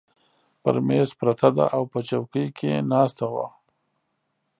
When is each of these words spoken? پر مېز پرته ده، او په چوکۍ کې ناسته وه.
پر 0.61 0.75
مېز 0.87 1.09
پرته 1.19 1.49
ده، 1.55 1.65
او 1.75 1.83
په 1.91 1.99
چوکۍ 2.07 2.45
کې 2.57 2.71
ناسته 2.91 3.25
وه. 3.33 3.47